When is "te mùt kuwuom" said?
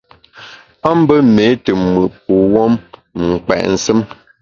1.63-2.73